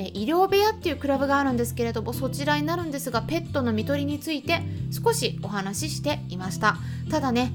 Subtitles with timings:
[0.00, 6.76] え医療部屋っていうクラブがあるんですけれどもそちらになるんですがペットの看取りについて少しお話ししていました。
[7.10, 7.52] ただね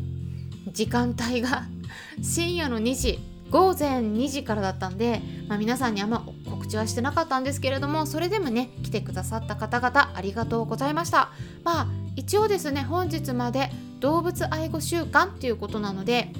[0.71, 1.63] 時間帯が
[2.21, 11.29] 深夜の2時午前2時からだったんで、まあ、皆さんにあんま告知はしてなかったんですけれどもそれでもね来てくださった方々ありがとうございました。
[11.63, 16.31] まあ一応ですね本日まで動物愛護週間っていうことなので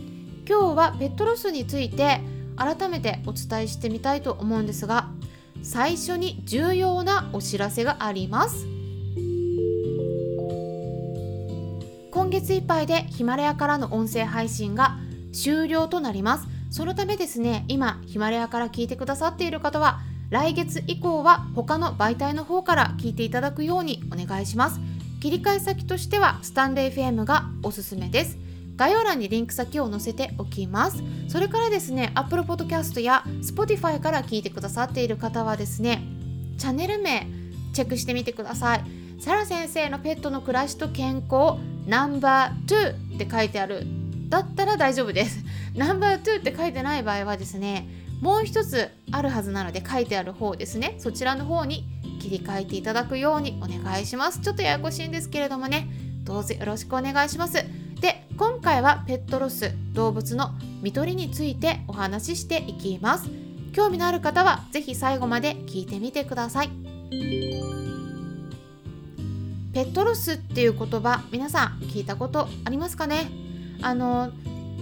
[0.48, 2.22] 今日はペットロスについて
[2.56, 5.09] 改めてお伝えしてみたいと思うんですが
[5.66, 8.67] 最初に重要なお知らせがあります。
[12.11, 14.97] 今月いっぱいでヒマラヤからの音声配信が
[15.33, 16.47] 終了となります。
[16.69, 24.80] そのためですね今ヒマラヤから聞いてくださっている方は来月以降は他の媒体の方から聞いていただくようにお願いします。
[25.19, 28.45] 切り替え先としてはスタンレー FM がおすすめです。
[28.76, 31.02] 概要欄にリンク先を載せておきます。
[31.28, 36.04] それからですね Apple Podcast や Spotify から聞いてくださっている方はですね
[36.58, 37.28] チャンネル名
[37.73, 38.84] チェックしてみてください。
[39.20, 43.84] サラ先生のペットの暮らしと健康ナンバー2って書いてある。
[44.30, 45.44] だったら大丈夫です。
[45.76, 47.88] ナンバー2って書いてない場合はですね
[48.22, 50.95] もう一つあるはずなので書いてある方ですね。
[51.00, 51.86] そちらの方に
[52.22, 54.42] 切り替えていただくようにお願いします。
[54.42, 55.88] ちょっとややこしいんですけれどもね
[56.23, 57.64] どうぞよろしくお願いします。
[58.38, 60.52] 今回はペットロス動物の
[60.83, 63.30] 看取りについてお話ししていきます。
[63.72, 66.69] 興味のある方は是非最後まで聞いてみてください。
[69.73, 73.30] ペットロスっていう言葉皆さん聞いたことありますかね？
[73.82, 74.32] あの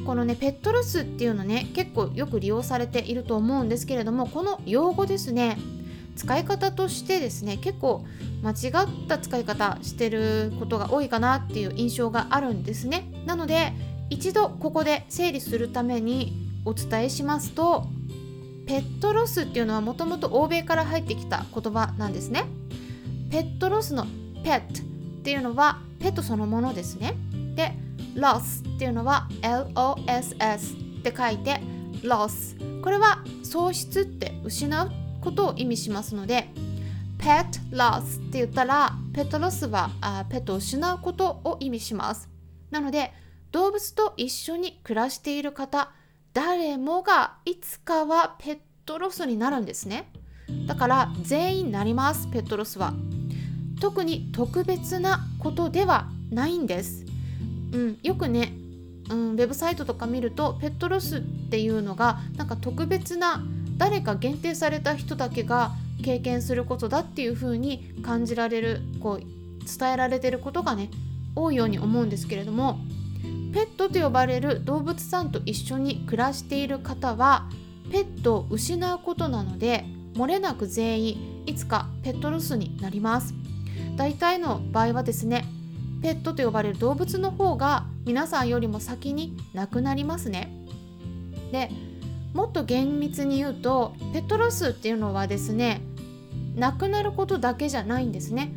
[0.04, 5.60] このねペットロスっていうのね結構よく利用されていると思うんですけれどもこの用語ですね。
[6.16, 8.06] 使い方としてですね結構
[8.44, 13.12] 間違った使い方してることが多いかなっていう印象があるんですね。
[13.26, 13.74] なので
[14.10, 16.34] 一度ここで整理するために
[16.66, 17.88] お伝えしますと
[18.68, 22.46] ペットロスっていうのはもともと欧米から入ってきた言葉なんですね。
[23.32, 24.06] ペットロスの
[24.44, 27.16] ペットっていうのはペットそのものですね。
[27.56, 27.74] で
[28.16, 31.62] loss っていうのは LOSS って書いて
[32.04, 34.92] loss これは喪失って失う
[35.24, 36.50] ことを意味しますので
[37.18, 42.30] pet loss って言ったらペットロスはあペットを失うことを意味します。
[42.70, 43.14] なので
[43.52, 45.92] 動物と一緒に暮らしている方
[46.34, 50.12] 誰もがいつかはペットロスになるんですね。
[50.68, 52.94] だから全員なりますペットロスは。
[53.80, 57.06] 特に特別なことではないんです、
[57.74, 58.54] うん、よくね、
[59.10, 63.44] うん、ウェブサイトとか見るとペットロスっていうのがなんか特別な
[63.84, 65.74] 誰か限定された人だけが
[66.06, 70.90] 経験することだっていう風に感じられるこう伝えられてることがね
[71.36, 72.80] 多いように思うんですけれども
[73.54, 77.50] ペットと呼ばれる動物さんと一緒に暮らしている方は
[77.92, 79.84] ペットを失うことなので
[80.14, 83.34] 漏れなく全員いつかペットロスになります。
[83.98, 85.44] 大体の場合はですね
[86.02, 90.56] ペットと呼ばれる動物の方が皆さんよりも先に亡くなりますね。
[91.52, 91.70] で
[92.34, 95.82] もっと厳密に言うとペットロスっていうのはですね
[96.56, 98.54] 亡くなることだけじゃないんですね。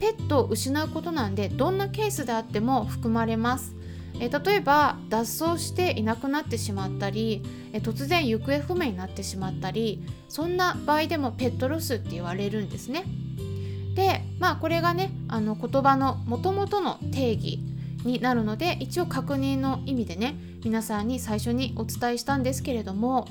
[0.00, 3.74] ペットを失うことなんでどんなケースであっても含まれます。
[4.20, 7.42] え例えば脱走していなくなってしまったり
[7.72, 13.04] え突然行方不明になってしまったりそんな場合でもペットロスって言われるんですね。
[13.94, 17.60] でまあこれがねあの言葉のもともとの定義
[18.04, 23.28] になるので一応確認の意味でね皆さんに最初にお伝えしたんですけれども、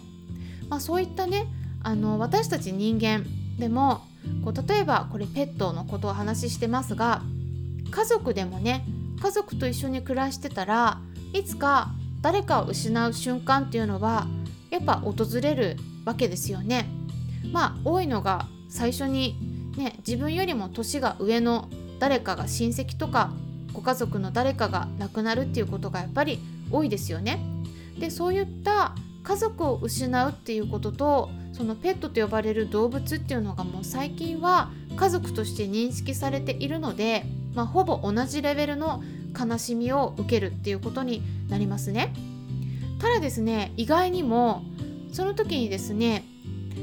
[0.70, 1.48] まあ、そういったね
[1.82, 3.26] あの私たち人間
[3.58, 4.02] でも
[4.46, 7.24] こう例えばこれペットのことを話してますが
[7.92, 8.86] 家族でもね
[9.22, 11.02] 家族と一緒に暮らしてたら
[11.34, 11.90] いつか
[12.22, 14.28] 誰かを失う瞬間っていうのは
[14.70, 16.88] やっぱ訪れるわけですよね。
[17.52, 19.36] まあ多いのが最初に
[19.78, 21.70] ね自分よりも年が上の
[22.00, 23.32] 誰かが親戚とか
[23.74, 26.40] ご家族の誰かが亡くなるっていうことがやっぱり
[26.74, 27.40] 多いですよね。
[28.00, 39.04] でそういった家族を失うっていうこととそのペットと呼ばれる動物っていうのがもう最近は家族として認識されているので、まあ、ほぼ同じレベルの
[39.40, 42.14] 悲しみを受けるっていうことになりますね。
[43.00, 44.64] ただですね意外にも
[45.12, 46.26] その時にですね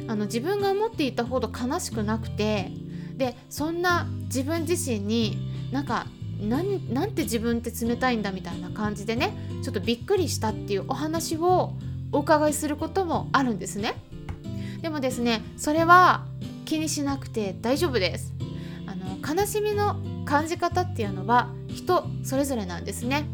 [0.06, 2.70] あの自分が思っていたほど悲しくなくて
[3.16, 5.38] でそんな自分自身に
[5.72, 6.06] なんか
[6.40, 11.72] なんなんて自分って冷たいんだみたいな感じでねちょっとびっくりしたっていうお話を
[12.12, 13.94] お伺いすることもあるんですね。
[14.82, 16.25] でもですねそれは
[16.64, 18.32] 気にしなくて大丈夫です。
[18.87, 23.26] あの悲しみの感じ方っていうのは人それぞれなんですね。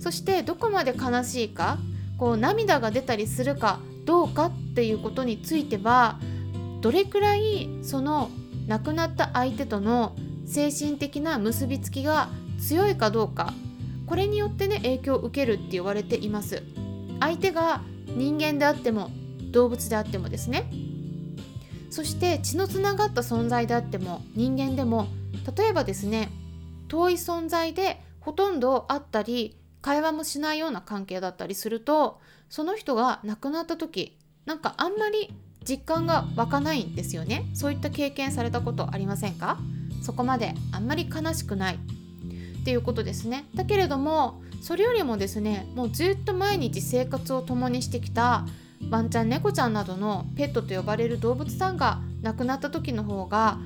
[0.00, 1.78] そしてどこまで悲しいか
[2.18, 6.18] こう涙が出たりするかどうかっていうことについては
[6.80, 8.30] どれくらいその
[8.66, 10.14] 亡くなった相手との
[10.46, 13.52] 精神的な結びつきが強いかどうか。
[14.06, 16.62] これによってね影響を受けるって言われています。
[17.20, 19.10] 相手が人間であっても
[19.50, 20.70] 動物であってもですね。
[21.90, 25.06] そして血のつながった存在であっても人間でも
[25.56, 26.28] 例えばですね
[26.88, 35.32] 遠い存在でほとんど会ったり会話もしないような関係だったりするとその人が亡くなった時なんかあんまり
[35.66, 37.48] 実感が湧かないんですよね。
[37.54, 39.58] そういった経験されたことありませんか？
[40.04, 41.74] そこまであんまり悲しくない。
[41.74, 43.44] っていうことですね。
[43.54, 48.46] だけれどもそれよりもですねもうずっと毎日生活を共にしてきた
[48.90, 53.58] ワンちゃん猫ちゃんなどのペットと呼ばれる動物さんが亡くなった時の方が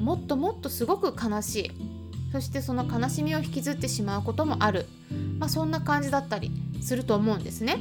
[0.00, 1.70] もっともっとすごく悲しい。
[2.30, 4.86] そしてその悲しみを引きずってしまうこともある、
[5.38, 6.52] まあ、そんな感じだったり
[6.82, 7.80] すると思うんですね。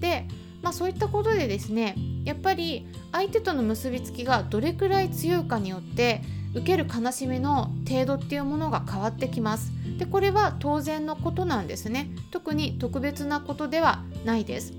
[0.00, 0.26] で、
[0.60, 6.20] まあ、そういったことでですねやっぱり相手との結びつきがどれくらい強いかによって
[6.56, 9.70] 受ける悲しみの程度っていうものが変わってきます。
[9.98, 12.10] でこれは当然のことなんですね。
[12.30, 14.72] 特に特別なことではないです。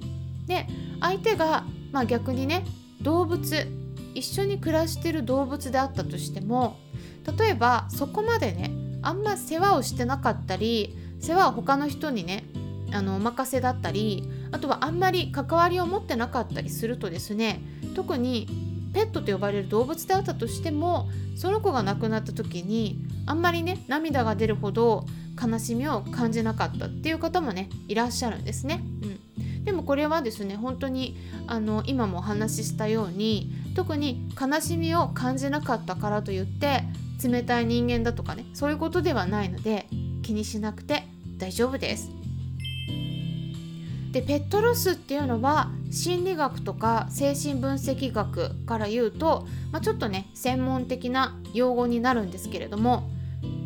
[0.48, 0.68] で
[1.00, 2.66] 相手が、まあ、逆にね
[3.02, 3.68] 動物
[4.16, 6.78] 一緒に暮らしてる動物であったとしても
[7.38, 8.72] 例えばそこまでね
[9.04, 12.46] あんま世話をしてなかったり世話は他の人にね
[12.92, 17.62] あのお任せだったりあとはあんまり関わりを持ってなかったりするとですね
[17.96, 25.06] 特にペットと呼ばれる動物であったとしてもその子が亡くなった時にあんまりね涙が出るほど
[25.42, 28.82] 悲しみを感じなかったっていう方もねいらっしゃるんですね。
[29.38, 36.84] うん、でもこれはですね本当にあの今もお話ししたように特に悲しみを感じなかったからといって
[37.24, 39.88] 冷たい人間だとかねそういうことではないので
[40.24, 41.04] 気にしなくて
[41.38, 42.17] 大丈夫です。
[44.18, 53.12] でペットロスっていうのは心理学とか精神分析学から言うと、まあ、ちょっとね専門的な用語になるんですけれども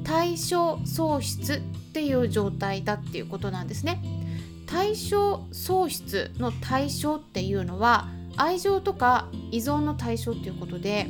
[0.03, 1.59] 対象喪失っ
[1.93, 4.03] ていう状態だっていうことなんですね。
[4.65, 11.07] 対象喪失の対象っていうのは愛情とか依存の対象っていうことで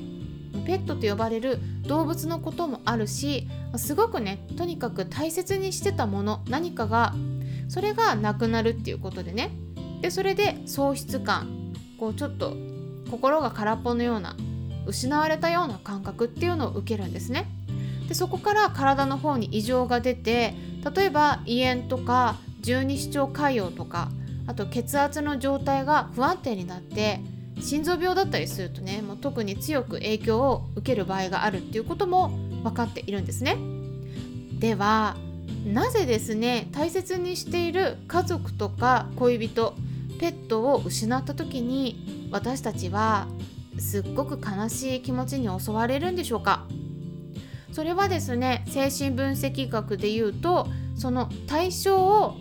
[0.68, 7.16] ペットと呼ばれる動物のこともあるしすごくねとにかく大切にしてたもの何かが
[7.72, 9.50] それがなくなるっていうことでね。
[10.02, 12.58] でそれで喪失感こうちょっと
[13.10, 14.36] 心が空っぽのような
[14.86, 17.48] 失われたような感覚っていうのを受けるんですね。
[18.10, 20.54] でそこから体の方に異常が出て
[20.94, 24.10] 例えば胃炎とか十二指腸潰瘍とか
[24.48, 27.22] あと血圧の状態が不安定になって
[27.62, 32.32] 心臓病だったりするとねもう特に強く影響を受ける場合があるっていうことも
[32.64, 33.56] 分かっているんですね。
[34.60, 35.16] では
[35.66, 39.76] なぜですね大切にしている家族とか恋人
[40.20, 43.28] ペットを失った時に私たちは
[43.80, 46.68] すっごく悲しい気持ちに襲われるんでしょうか？
[47.72, 52.38] それはですね精神分析学で言うとその対象を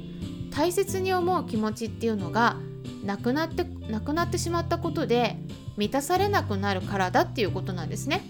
[0.50, 2.56] 大切に思う気持ちっていうのが
[3.04, 5.36] なくなってなくなってしまったことで
[5.76, 8.22] 満たされなくなるからだっていうことなんですね。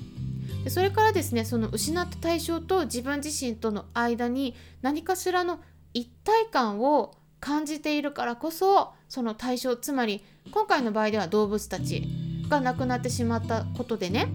[0.65, 5.61] でそれからですねその失った対象と自分自身との間に何かしらの
[5.95, 12.07] 一体感を感じているからこそその対象つまり今回の場合では動物たち
[12.49, 14.29] が亡くなってしまったことでね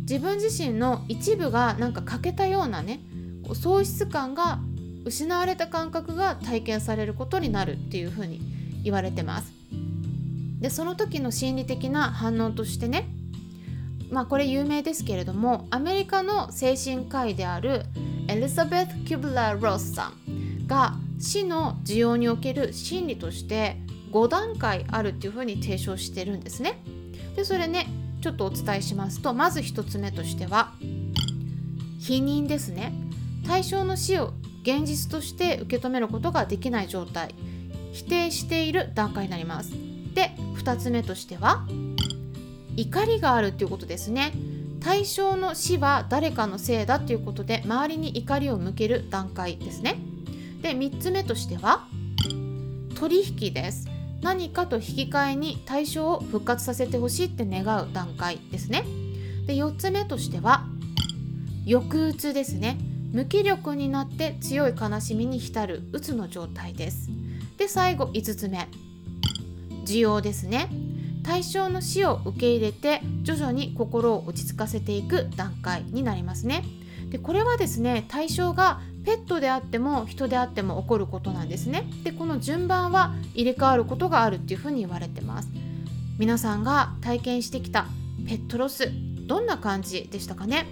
[0.00, 3.00] 自分自身の一部がなんか欠けたようなね
[3.52, 4.58] 喪失感が
[5.04, 8.40] 失われた感覚が体験されることになるっていうふうに
[8.84, 9.52] 言われてます。
[10.60, 13.08] でその時の心理的な反応としてね
[14.10, 17.84] まあこれ有名ですけれどもアメリカの精神科医である
[18.28, 23.76] エリザベス・キュブラー・ロスさんが死の受容における心理として
[24.12, 26.78] 5段階あるっていうふうに提唱してるんですね。
[27.36, 27.86] でそれね
[28.20, 30.72] ちょっとお伝えしますとまず1つ目としては
[32.00, 32.92] 否認ですね。
[33.46, 37.34] 対象の死を現実として受け止めることができない状態
[37.92, 39.72] 否定している段階になります。
[40.14, 41.66] で2つ目としては
[42.78, 44.32] 怒りがあるっていうことですね。
[44.80, 49.96] 対象の死は誰かのせいだっていうことで周りに怒りを向ける段階ですね。
[50.62, 51.88] で3つ目としては
[52.94, 53.88] 取引です。
[54.22, 58.84] 何かと引き換えに対象を復活させてほしいって願う段階ですね。
[59.46, 60.64] で4つ目としては
[61.66, 62.78] 抑うつですね。
[63.12, 67.10] 無気力になって強い悲しみに浸るうつの状態です。
[67.56, 68.68] で最後5つ目
[69.84, 70.68] 需要ですね。
[71.22, 76.64] 対象の死を受け入れて徐々に心を落ち着かせていく段階になりますね。
[77.10, 81.86] でこれはですね対象がペットであっても人であっても起こることなんですね。
[82.04, 85.48] でこの順番は入れ替わることがあるっていうふうに言われてます。
[86.18, 87.86] 皆さんが体験してきた
[88.26, 88.92] ペットロス
[89.26, 90.66] どんな感じでしたかね？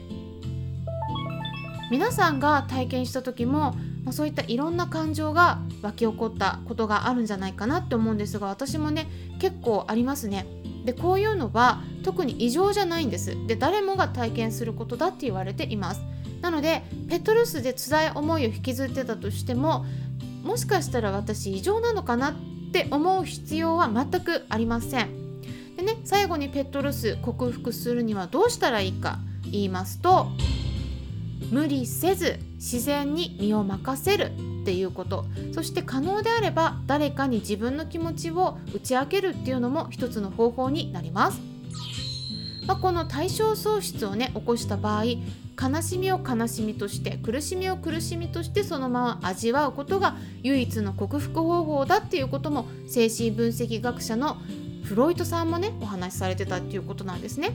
[1.90, 3.76] 皆さんが体験した時も
[4.06, 9.08] まそういったいろんな感情が湧き起こったことがあるんじゃないかなって思うんですが私もね
[9.40, 10.46] 結構ありますね。
[10.84, 13.36] でこういうのは特に異常じゃないんです。
[13.48, 16.02] で誰もが体験することだって言われています。
[16.40, 19.84] なのでペットロスで辛い思いを引きずってたとしても
[20.44, 22.34] もしかしたら私異常なのかなっ
[22.72, 25.40] て思う必要は全くありません。
[25.76, 30.28] でね最後にペットロス克服するにはどうしたらいいか言いますと
[31.50, 34.32] 無理せず自然に身を任せる
[34.62, 41.40] っていうことそして可能であれば誰かに自分の気持ちを打ち明けるっていうのも一つの方法になります、
[42.66, 54.36] まあ、この対象喪失をね起こした場合悲しみを悲しみとして苦しみを苦しみとしてそのまま味わうことが唯一の克服方法だっていうことも精神分析学者の
[54.84, 57.50] フロイトさんもねお話しされてたっていうことなんですね。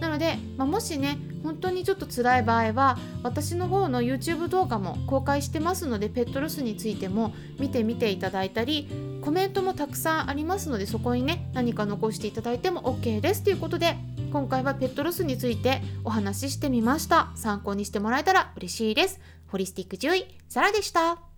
[0.00, 8.88] なので、まあ、もしね本当にちょっと辛い場合は私の方の YouTube 動画も公開してますのでペットロスについても見てみていただいたり
[9.20, 13.44] コメントもたくさんありますのでそこにね何か残していただいても OK です。
[13.44, 13.96] ということで
[14.32, 17.30] 今回はペットロスについてお話ししてみました。
[17.36, 19.20] 参考にしてもらえたら嬉しいです。
[19.46, 21.33] ホリスティック獣医サラでした。